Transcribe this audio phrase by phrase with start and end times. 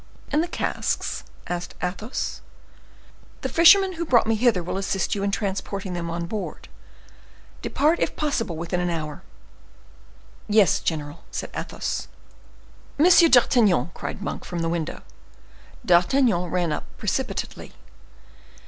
[0.31, 2.41] "And the casks?" said Athos.
[3.41, 6.69] "The fisherman who brought me hither will assist you in transporting them on board.
[7.61, 9.21] Depart, if possible, within an hour."
[10.47, 12.07] "Yes, general," said Athos.
[12.97, 15.03] "Monsieur D'Artagnan!" cried Monk, from the window.
[15.85, 17.73] D'Artagnan ran up precipitately.